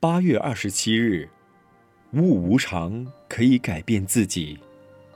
[0.00, 1.28] 八月二十七日，
[2.12, 4.56] 悟无常可以改变自己，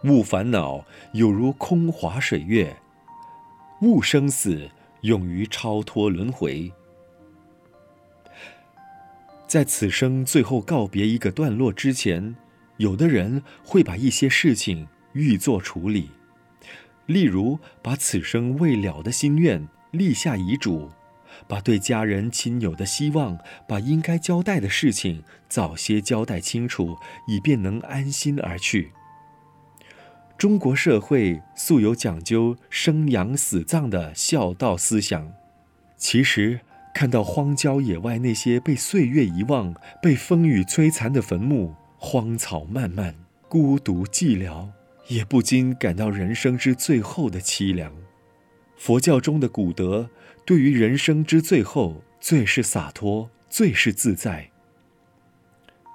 [0.02, 2.76] 悟烦恼有如空华水月，
[3.80, 4.68] 悟生死
[5.02, 6.72] 勇于超脱轮回。
[9.46, 12.34] 在此生最后告别一个段落之前，
[12.78, 16.10] 有的人会把一些事情预作处理，
[17.06, 20.90] 例如把此生未了的心愿立下遗嘱，
[21.46, 23.38] 把对家人亲友的希望，
[23.68, 26.96] 把应该交代的事情早些交代清楚，
[27.26, 28.92] 以便能安心而去。
[30.38, 35.32] 中国社会素有讲究生养死葬的孝道思想，
[35.96, 36.60] 其实。
[36.94, 43.14] 看到荒郊野外那些被岁月遗忘、被风雨摧残的坟墓，荒草漫漫，
[43.48, 44.68] 孤独寂寥，
[45.08, 47.90] 也不禁感到人生之最后的凄凉。
[48.82, 50.10] 佛教中的古德，
[50.44, 54.50] 对于人生之最后，最是洒脱，最是自在。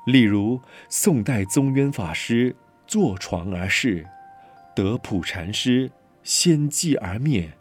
[0.06, 2.56] 例如，宋代宗渊法师
[2.88, 4.08] 坐床而逝，
[4.74, 5.92] 德普禅师
[6.24, 7.52] 仙寂而灭，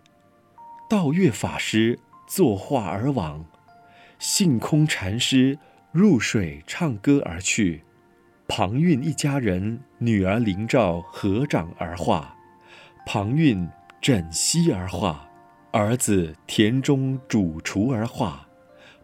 [0.89, 1.99] 道月法师。
[2.29, 3.45] 作画而往，
[4.21, 5.59] 性空禅师
[5.91, 7.83] 入水唱歌而去，
[8.47, 12.37] 庞蕴一家人女儿灵照合掌而化，
[13.05, 13.69] 庞蕴
[14.07, 15.29] 枕溪而化，
[15.73, 18.47] 儿子田中主厨而化，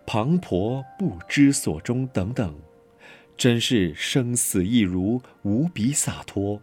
[0.06, 2.54] 庞婆不知所终等等，
[3.36, 6.62] 真是生死一如，无比洒脱。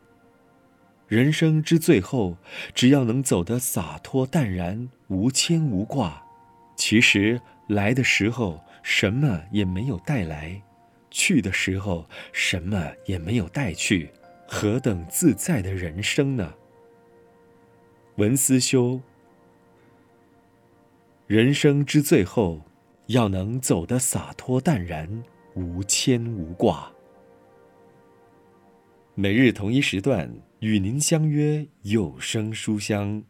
[1.09, 2.37] 人生之最后，
[2.73, 6.23] 只要能走得洒脱淡然，无牵无挂。
[6.77, 10.61] 其实来的时候什么也没有带来，
[11.11, 14.09] 去的时候什么也没有带去，
[14.47, 16.53] 何等自在的人生呢？
[18.19, 18.99] 文思修，
[21.25, 22.59] 人生之最后，
[23.05, 26.91] 要能走得洒脱淡然，无牵无挂。
[29.15, 33.23] 每日同一时段与您相约有声书香。